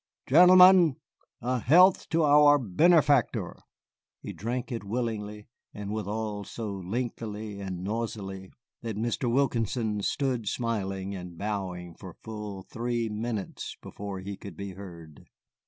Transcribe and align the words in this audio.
"Gentlemen, 0.25 0.95
a 1.41 1.59
health 1.59 2.09
to 2.09 2.23
our 2.23 2.57
benefactor." 2.57 3.57
They 4.23 4.33
drank 4.33 4.71
it 4.71 4.83
willingly, 4.83 5.47
and 5.75 5.91
withal 5.93 6.43
so 6.43 6.71
lengthily 6.73 7.59
and 7.59 7.83
noisily 7.83 8.49
that 8.81 8.97
Mr. 8.97 9.31
Wilkinson 9.31 10.01
stood 10.01 10.47
smiling 10.47 11.13
and 11.13 11.37
bowing 11.37 11.93
for 11.93 12.15
full 12.15 12.63
three 12.63 13.09
minutes 13.09 13.77
before 13.79 14.21
he 14.21 14.35
could 14.37 14.57
be 14.57 14.71
heard. 14.71 15.27